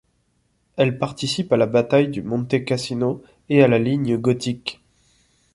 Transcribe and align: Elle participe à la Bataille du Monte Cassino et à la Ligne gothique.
Elle 0.77 0.97
participe 0.97 1.53
à 1.53 1.57
la 1.57 1.67
Bataille 1.67 2.07
du 2.07 2.23
Monte 2.23 2.65
Cassino 2.65 3.21
et 3.49 3.61
à 3.61 3.67
la 3.67 3.77
Ligne 3.77 4.17
gothique. 4.17 4.81